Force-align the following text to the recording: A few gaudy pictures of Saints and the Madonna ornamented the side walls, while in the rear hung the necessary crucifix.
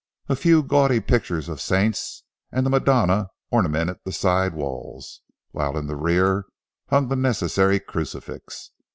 A 0.27 0.35
few 0.35 0.63
gaudy 0.63 0.99
pictures 0.99 1.47
of 1.47 1.61
Saints 1.61 2.23
and 2.51 2.65
the 2.65 2.71
Madonna 2.71 3.29
ornamented 3.51 3.99
the 4.03 4.11
side 4.11 4.55
walls, 4.55 5.21
while 5.51 5.77
in 5.77 5.85
the 5.85 5.95
rear 5.95 6.47
hung 6.89 7.07
the 7.09 7.15
necessary 7.15 7.79
crucifix. 7.79 8.71